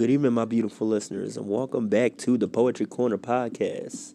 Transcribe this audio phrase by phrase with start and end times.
[0.00, 4.14] Good evening, my beautiful listeners, and welcome back to the Poetry Corner podcast.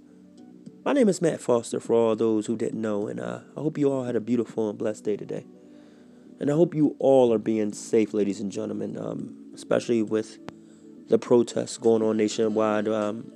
[0.84, 3.78] My name is Matt Foster, for all those who didn't know, and uh, I hope
[3.78, 5.46] you all had a beautiful and blessed day today.
[6.40, 10.40] And I hope you all are being safe, ladies and gentlemen, um, especially with
[11.10, 12.88] the protests going on nationwide.
[12.88, 13.32] Um,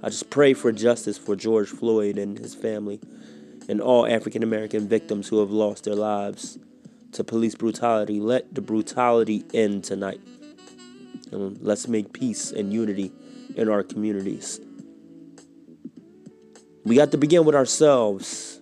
[0.00, 3.00] I just pray for justice for George Floyd and his family
[3.68, 6.56] and all African American victims who have lost their lives
[7.10, 8.20] to police brutality.
[8.20, 10.20] Let the brutality end tonight.
[11.34, 13.12] And let's make peace and unity
[13.56, 14.60] in our communities.
[16.84, 18.58] We have to begin with ourselves.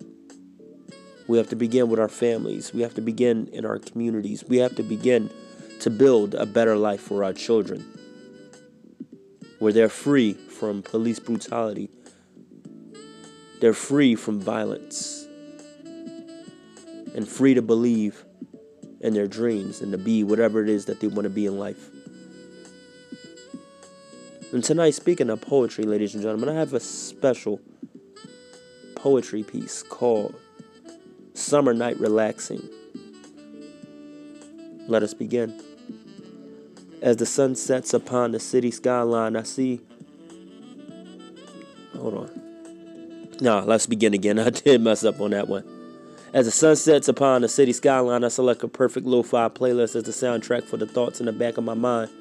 [1.27, 2.73] We have to begin with our families.
[2.73, 4.43] We have to begin in our communities.
[4.47, 5.29] We have to begin
[5.81, 7.85] to build a better life for our children
[9.59, 11.89] where they're free from police brutality,
[13.61, 15.25] they're free from violence,
[17.15, 18.25] and free to believe
[18.99, 21.57] in their dreams and to be whatever it is that they want to be in
[21.57, 21.89] life.
[24.53, 27.59] And tonight, speaking of poetry, ladies and gentlemen, I have a special
[28.93, 30.35] poetry piece called
[31.33, 32.61] Summer Night Relaxing.
[34.87, 35.59] Let us begin.
[37.01, 39.81] As the sun sets upon the city skyline, I see.
[41.95, 43.29] Hold on.
[43.41, 44.37] No, let's begin again.
[44.39, 45.63] I did mess up on that one.
[46.31, 49.95] As the sun sets upon the city skyline, I select a perfect lo fi playlist
[49.95, 52.11] as the soundtrack for the thoughts in the back of my mind.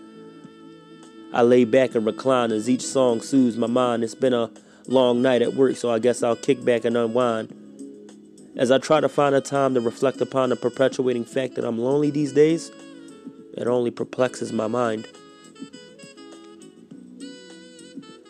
[1.32, 4.04] I lay back and recline as each song soothes my mind.
[4.04, 4.50] It's been a
[4.86, 7.58] long night at work, so I guess I'll kick back and unwind.
[8.54, 11.78] As I try to find a time to reflect upon the perpetuating fact that I'm
[11.78, 12.70] lonely these days,
[13.56, 15.08] it only perplexes my mind.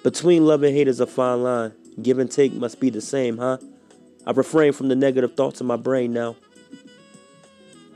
[0.05, 1.73] Between love and hate is a fine line.
[2.01, 3.59] Give and take must be the same, huh?
[4.27, 6.37] I refrain from the negative thoughts in my brain now.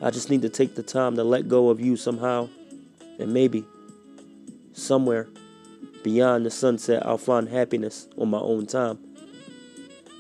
[0.03, 2.49] I just need to take the time to let go of you somehow.
[3.19, 3.65] And maybe,
[4.77, 5.29] somewhere
[6.03, 8.99] beyond the sunset, I'll find happiness on my own time.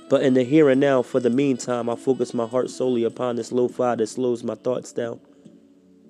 [0.08, 3.36] But in the here and now, for the meantime, I focus my heart solely upon
[3.36, 5.20] this lo fi that slows my thoughts down.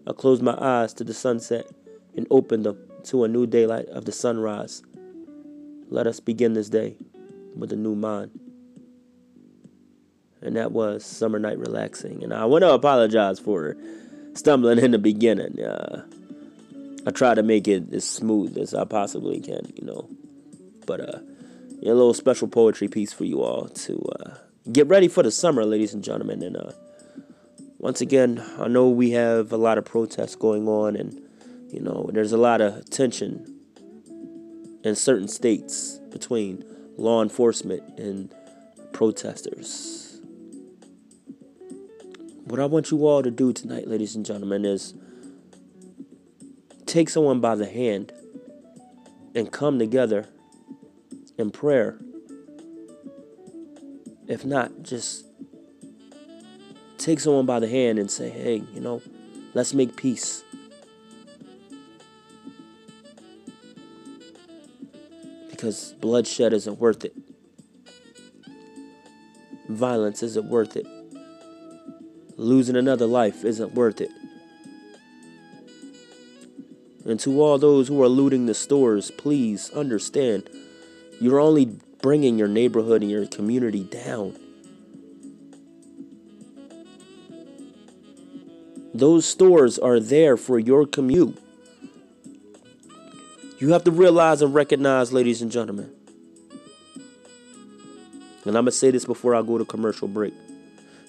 [0.07, 1.67] I close my eyes to the sunset
[2.17, 4.83] and open them to a new daylight of the sunrise.
[5.89, 6.97] Let us begin this day
[7.57, 8.39] with a new mind.
[10.43, 12.23] And that was Summer Night Relaxing.
[12.23, 13.77] And I want to apologize for
[14.35, 15.63] stumbling in the beginning.
[15.63, 16.05] Uh,
[17.07, 20.11] I try to make it as smooth as I possibly can, you know.
[20.87, 21.21] But uh,
[21.83, 24.35] a little special poetry piece for you all to uh,
[24.73, 26.43] get ready for the summer, ladies and gentlemen.
[26.43, 26.73] And uh,
[27.79, 31.21] once again, I know we have a lot of protests going on, and
[31.73, 33.55] you know, there's a lot of tension
[34.83, 36.65] in certain states between
[36.97, 38.35] law enforcement and
[38.93, 40.21] protesters.
[42.45, 44.95] What I want you all to do tonight, ladies and gentlemen, is
[46.87, 48.13] take someone by the hand
[49.35, 50.27] and come together
[51.37, 51.99] in prayer.
[54.29, 55.27] If not, just
[56.99, 59.03] take someone by the hand and say, hey, you know,
[59.55, 60.43] let's make peace.
[65.51, 67.15] Because bloodshed isn't worth it.
[69.69, 70.87] Violence isn't worth it.
[72.37, 74.11] Losing another life isn't worth it.
[77.07, 80.51] And to all those who are looting the stores, please understand
[81.21, 84.37] you're only bringing your neighborhood and your community down.
[88.93, 91.39] Those stores are there for your commute.
[93.59, 95.93] You have to realize and recognize, ladies and gentlemen.
[98.45, 100.35] And I'm going to say this before I go to commercial break.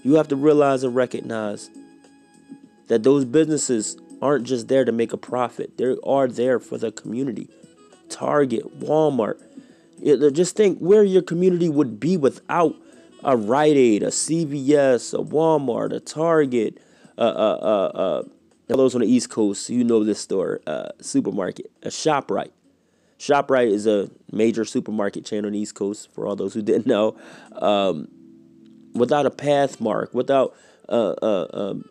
[0.03, 1.69] You have to realize and recognize
[2.88, 6.92] that those businesses aren't just there to make a profit, they are there for the
[6.92, 7.50] community.
[8.10, 9.38] Target, Walmart.
[10.34, 12.76] Just think where your community would be without
[13.24, 16.80] a Rite Aid, a CVS, a Walmart, a Target,
[17.18, 18.24] uh, uh, uh, uh,
[18.68, 22.52] those on the East Coast, you know this store, uh, supermarket, a ShopRite.
[23.18, 26.86] ShopRite is a major supermarket chain on the East Coast, for all those who didn't
[26.86, 27.18] know.
[27.54, 28.10] Um,
[28.94, 30.56] without a Pathmark, without
[30.90, 31.90] uh, uh, um,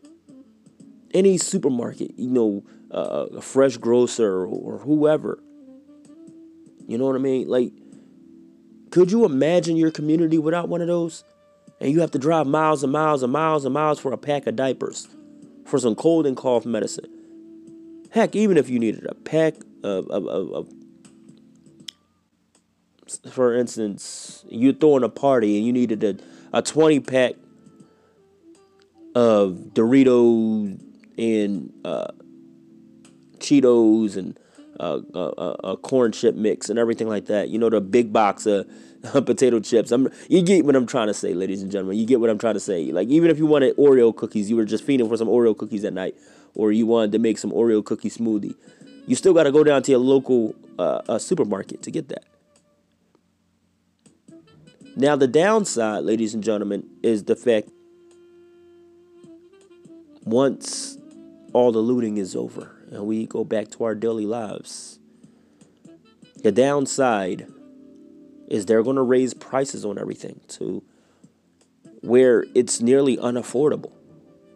[1.17, 5.43] any supermarket, you know, uh, a fresh grocer or whoever.
[6.87, 7.49] You know what I mean?
[7.49, 7.73] Like,
[8.91, 11.25] could you imagine your community without one of those?
[11.81, 14.47] And you have to drive miles and miles and miles and miles for a pack
[14.47, 15.09] of diapers,
[15.65, 17.09] for some cold and cough medicine.
[18.11, 20.69] Heck, even if you needed a pack of, of, of, of
[23.31, 27.35] for instance, you're throwing a party and you needed a, a 20 pack
[29.15, 30.86] of Doritos
[31.19, 32.09] and uh,
[33.39, 34.39] Cheetos and
[34.79, 37.49] a, a, a corn chip mix and everything like that.
[37.49, 38.67] You know, the big box of
[39.27, 39.91] potato chips.
[39.91, 41.99] I'm you get what I'm trying to say, ladies and gentlemen.
[41.99, 42.93] You get what I'm trying to say.
[42.93, 45.85] Like even if you wanted Oreo cookies, you were just feeding for some Oreo cookies
[45.85, 46.17] at night,
[46.55, 48.55] or you wanted to make some Oreo cookie smoothie.
[49.07, 52.25] You still got to go down to your local uh, uh, supermarket to get that.
[54.97, 57.69] Now the downside, ladies and gentlemen, is the fact
[60.25, 60.99] once
[61.57, 64.99] all the looting is over and we go back to our daily lives.
[66.43, 67.47] The downside
[68.47, 70.83] is they're going to raise prices on everything to
[72.03, 73.93] where it's nearly unaffordable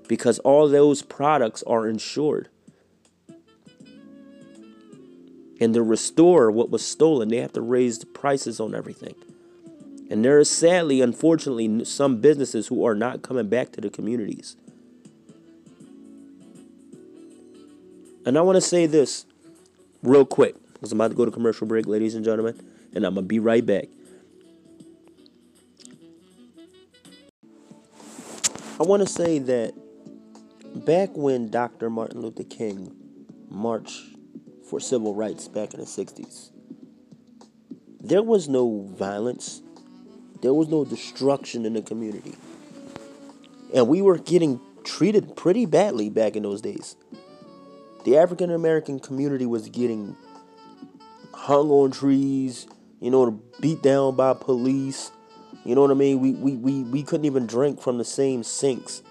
[0.09, 2.51] because all those products are insured.
[5.59, 9.15] And to restore what was stolen, they have to raise the prices on everything.
[10.11, 14.55] And there is sadly, unfortunately, some businesses who are not coming back to the communities.
[18.27, 19.25] And I want to say this
[20.03, 22.59] real quick because I'm about to go to commercial break, ladies and gentlemen,
[22.95, 23.87] and I'm going to be right back.
[28.79, 29.75] I want to say that
[30.87, 31.91] back when Dr.
[31.91, 32.95] Martin Luther King
[33.51, 34.01] marched
[34.69, 36.51] for civil rights back in the 60s,
[38.01, 39.61] there was no violence,
[40.41, 42.35] there was no destruction in the community.
[43.75, 46.97] And we were getting treated pretty badly back in those days
[48.05, 50.17] the African American community was getting
[51.33, 52.67] hung on trees,
[53.01, 55.11] you know, beat down by police.
[55.65, 56.21] You know what I mean?
[56.21, 59.03] We, we, we, we couldn't even drink from the same sinks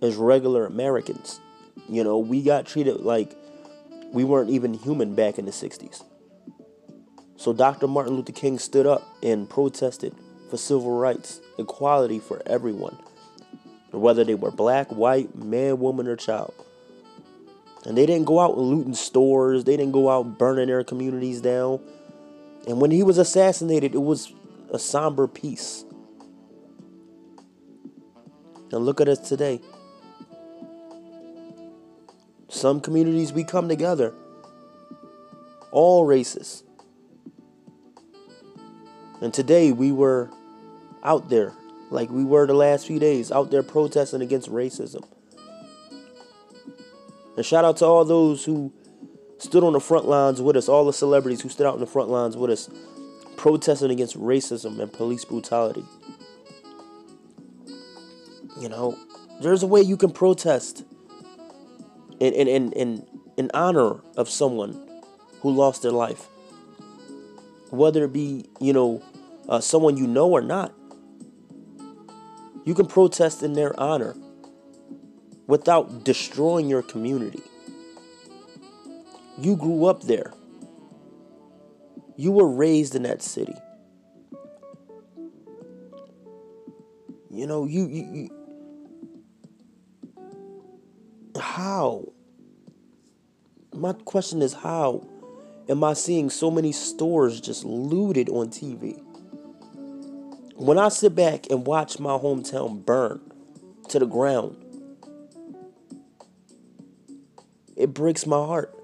[0.00, 1.40] as regular Americans.
[1.88, 3.34] You know, we got treated like
[4.12, 6.04] we weren't even human back in the 60s.
[7.36, 7.86] So Dr.
[7.86, 10.14] Martin Luther King stood up and protested
[10.50, 12.98] for civil rights, equality for everyone,
[13.90, 16.52] whether they were black, white, man, woman, or child.
[17.88, 21.80] And they didn't go out looting stores, they didn't go out burning their communities down.
[22.66, 24.30] And when he was assassinated, it was
[24.70, 25.86] a somber peace.
[28.70, 29.62] And look at us today.
[32.50, 34.12] Some communities we come together,
[35.72, 36.64] all races.
[39.22, 40.28] And today we were
[41.02, 41.54] out there,
[41.88, 45.06] like we were the last few days, out there protesting against racism.
[47.38, 48.72] And shout out to all those who
[49.38, 51.86] stood on the front lines with us, all the celebrities who stood out in the
[51.86, 52.68] front lines with us,
[53.36, 55.84] protesting against racism and police brutality.
[58.58, 58.98] You know,
[59.40, 60.84] there's a way you can protest
[62.18, 63.06] in, in, in, in,
[63.36, 64.72] in honor of someone
[65.40, 66.26] who lost their life.
[67.70, 69.00] Whether it be, you know,
[69.48, 70.74] uh, someone you know or not.
[72.64, 74.16] You can protest in their honor
[75.48, 77.42] without destroying your community.
[79.38, 80.32] You grew up there.
[82.16, 83.54] You were raised in that city.
[87.30, 88.30] You know, you, you, you
[91.40, 92.12] how?
[93.72, 95.06] My question is how
[95.68, 99.00] am I seeing so many stores just looted on TV?
[100.56, 103.20] When I sit back and watch my hometown burn
[103.88, 104.56] to the ground,
[107.78, 108.74] It breaks my heart.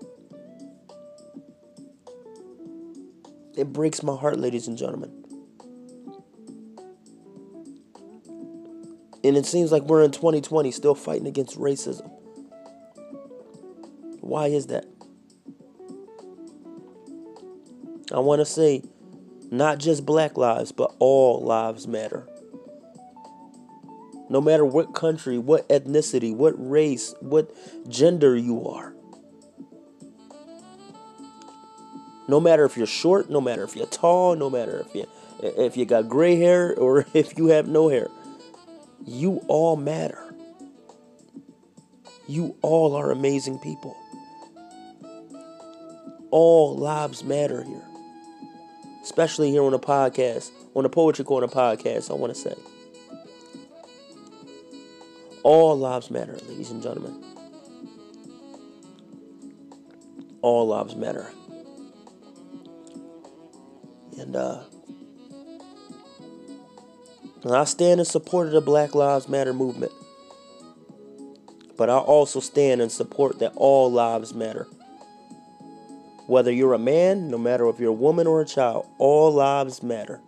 [3.57, 5.11] It breaks my heart, ladies and gentlemen.
[9.25, 12.09] And it seems like we're in 2020 still fighting against racism.
[14.21, 14.87] Why is that?
[18.13, 18.85] I want to say
[19.51, 22.29] not just black lives, but all lives matter.
[24.29, 27.51] No matter what country, what ethnicity, what race, what
[27.89, 28.95] gender you are.
[32.27, 35.07] No matter if you're short, no matter if you're tall, no matter if you
[35.43, 38.09] if you got gray hair or if you have no hair.
[39.05, 40.35] You all matter.
[42.27, 43.95] You all are amazing people.
[46.31, 47.83] All lives matter here.
[49.03, 52.55] Especially here on the podcast, on the Poetry Corner podcast, I want to say.
[55.45, 57.23] All lives matter, ladies and gentlemen.
[60.41, 61.31] All lives matter.
[64.19, 64.63] And uh
[67.47, 69.93] I stand in support of the Black Lives Matter movement.
[71.77, 74.67] But I also stand in support that all lives matter.
[76.27, 79.83] Whether you're a man, no matter if you're a woman or a child, all lives
[79.83, 80.23] matter.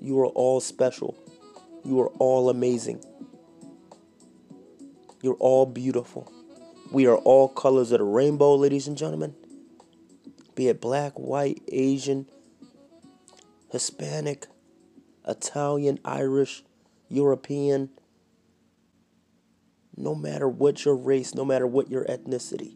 [0.00, 1.14] You are all special.
[1.88, 3.02] You are all amazing.
[5.22, 6.30] You're all beautiful.
[6.92, 9.34] We are all colors of the rainbow, ladies and gentlemen.
[10.54, 12.28] Be it black, white, Asian,
[13.72, 14.48] Hispanic,
[15.26, 16.62] Italian, Irish,
[17.08, 17.88] European,
[19.96, 22.74] no matter what your race, no matter what your ethnicity,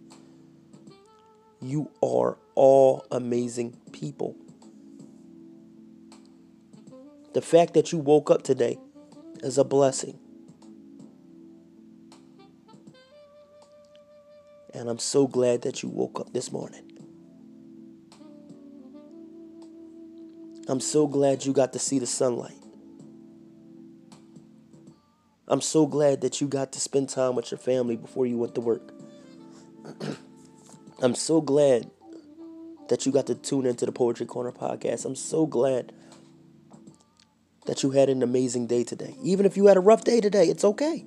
[1.61, 4.37] you are all amazing people.
[7.35, 8.79] The fact that you woke up today
[9.43, 10.19] is a blessing.
[14.75, 16.89] And I'm so glad that you woke up this morning.
[20.69, 22.57] I'm so glad you got to see the sunlight.
[25.49, 28.55] I'm so glad that you got to spend time with your family before you went
[28.55, 28.95] to work.
[31.03, 31.91] I'm so glad
[32.89, 35.05] that you got to tune into the Poetry Corner podcast.
[35.05, 35.93] I'm so glad
[37.73, 39.17] that you had an amazing day today.
[39.23, 41.07] Even if you had a rough day today, it's okay.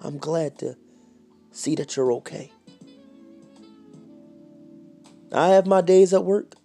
[0.00, 0.76] I'm glad to
[1.52, 2.50] see that you're okay.
[5.30, 6.56] I have my days at work,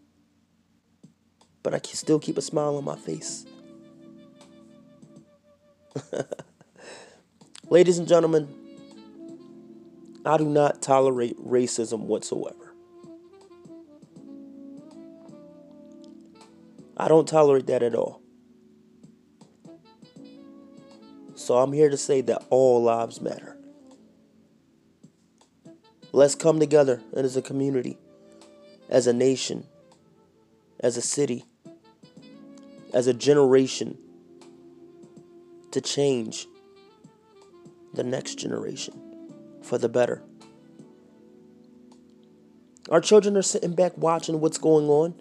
[1.62, 3.46] but I can still keep a smile on my face.
[7.70, 8.48] Ladies and gentlemen,
[10.26, 12.61] I do not tolerate racism whatsoever.
[16.98, 18.22] I don't tolerate that at all.
[21.36, 23.58] So I'm here to say that all lives matter.
[26.14, 27.98] Let's come together and as a community,
[28.90, 29.66] as a nation,
[30.80, 31.46] as a city,
[32.94, 33.98] as a generation
[35.72, 36.48] to change
[37.94, 38.94] the next generation
[39.62, 40.22] for the better.
[42.90, 45.16] Our children are sitting back watching what's going on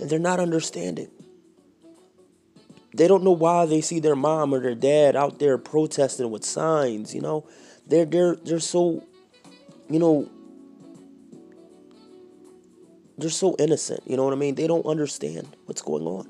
[0.00, 1.08] and they're not understanding.
[2.94, 6.44] They don't know why they see their mom or their dad out there protesting with
[6.44, 7.46] signs, you know.
[7.86, 9.04] They're they're they're so
[9.88, 10.30] you know,
[13.18, 14.54] they're so innocent, you know what I mean?
[14.54, 16.28] They don't understand what's going on.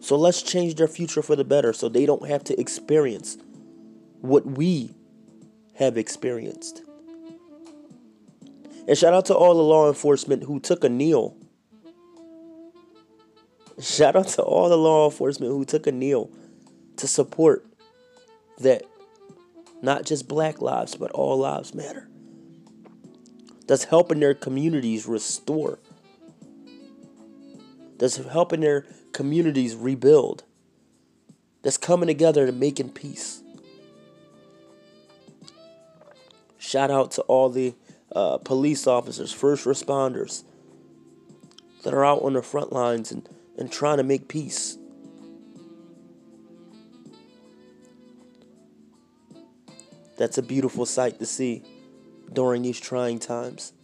[0.00, 3.36] So let's change their future for the better so they don't have to experience
[4.20, 4.94] what we
[5.74, 6.82] have experienced.
[8.88, 11.36] And shout out to all the law enforcement who took a kneel.
[13.80, 16.30] Shout out to all the law enforcement who took a kneel
[16.96, 17.66] to support
[18.58, 18.84] that
[19.82, 22.08] not just black lives, but all lives matter.
[23.66, 25.78] That's helping their communities restore.
[27.98, 30.44] That's helping their communities rebuild.
[31.62, 33.42] That's coming together and making peace.
[36.58, 37.74] Shout out to all the
[38.16, 40.42] uh, police officers, first responders
[41.84, 44.78] that are out on the front lines and, and trying to make peace.
[50.16, 51.62] That's a beautiful sight to see
[52.32, 53.74] during these trying times.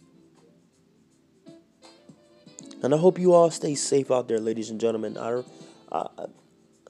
[2.81, 5.15] And I hope you all stay safe out there, ladies and gentlemen.
[5.15, 5.43] I,
[5.91, 6.07] I,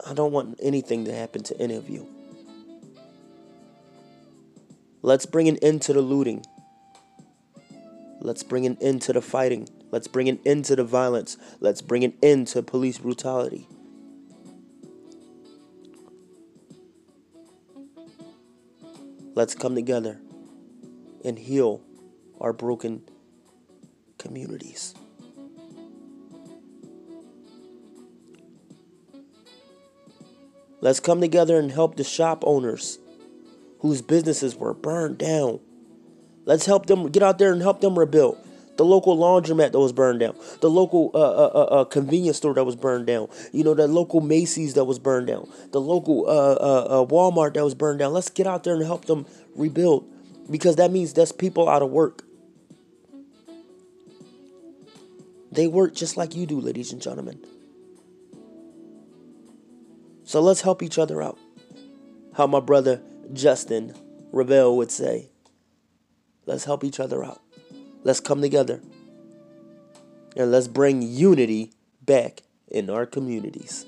[0.07, 2.07] I don't want anything to happen to any of you.
[5.01, 6.45] Let's bring an end to the looting.
[8.23, 9.67] Let's bring an end to the fighting.
[9.91, 11.35] Let's bring an end to the violence.
[11.59, 13.67] Let's bring an end to police brutality.
[19.35, 20.21] Let's come together
[21.25, 21.81] and heal
[22.39, 23.01] our broken
[24.17, 24.95] communities.
[30.79, 32.99] Let's come together and help the shop owners
[33.79, 35.59] whose businesses were burned down.
[36.45, 38.37] Let's help them get out there and help them rebuild.
[38.75, 42.55] The local laundromat that was burned down, the local uh, uh, uh, uh convenience store
[42.55, 46.25] that was burned down, you know, the local Macy's that was burned down, the local
[46.27, 48.13] uh, uh, Walmart that was burned down.
[48.13, 50.09] Let's get out there and help them rebuild
[50.49, 52.23] because that means that's people out of work.
[55.51, 57.39] They work just like you do, ladies and gentlemen.
[60.23, 61.37] So let's help each other out.
[62.35, 63.01] How my brother
[63.33, 63.93] Justin
[64.31, 65.29] Ravel would say.
[66.45, 67.41] Let's help each other out.
[68.03, 68.81] Let's come together.
[70.35, 71.71] And let's bring unity
[72.01, 73.85] back in our communities.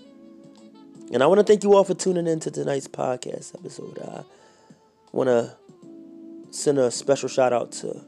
[1.12, 4.00] And I want to thank you all for tuning in to tonight's podcast episode.
[4.00, 4.24] I
[5.12, 5.56] want to
[6.52, 8.04] send a special shout out to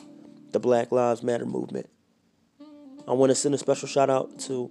[0.51, 1.89] the Black Lives Matter movement.
[3.07, 4.69] I want to send a special shout out to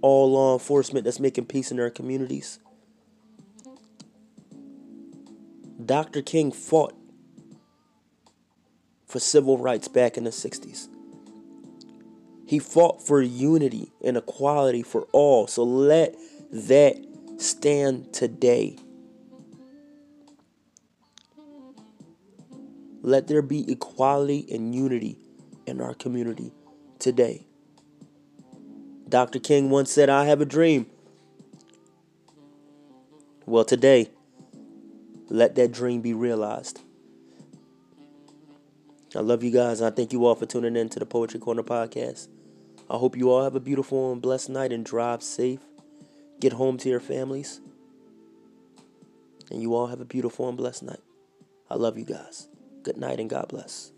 [0.00, 2.58] all law enforcement that's making peace in their communities.
[5.84, 6.22] Dr.
[6.22, 6.94] King fought
[9.14, 10.88] for civil rights back in the 60s.
[12.48, 15.46] He fought for unity and equality for all.
[15.46, 16.16] So let
[16.50, 16.96] that
[17.36, 18.76] stand today.
[23.02, 25.16] Let there be equality and unity
[25.64, 26.50] in our community
[26.98, 27.46] today.
[29.08, 29.38] Dr.
[29.38, 30.86] King once said, I have a dream.
[33.46, 34.10] Well, today,
[35.28, 36.80] let that dream be realized.
[39.16, 39.80] I love you guys.
[39.80, 42.26] I thank you all for tuning in to the Poetry Corner podcast.
[42.90, 45.60] I hope you all have a beautiful and blessed night and drive safe.
[46.40, 47.60] Get home to your families.
[49.52, 51.02] And you all have a beautiful and blessed night.
[51.70, 52.48] I love you guys.
[52.82, 53.92] Good night and God bless.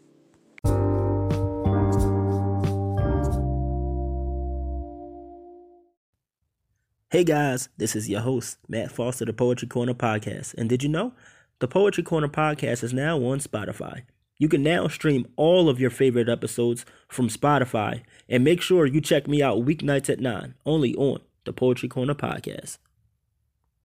[7.11, 10.52] Hey guys, this is your host, Matt Foster, the Poetry Corner Podcast.
[10.58, 11.14] And did you know?
[11.61, 14.02] The Poetry Corner Podcast is now on Spotify.
[14.38, 18.02] You can now stream all of your favorite episodes from Spotify.
[18.28, 22.14] And make sure you check me out weeknights at 9, only on the Poetry Corner
[22.14, 22.78] Podcast.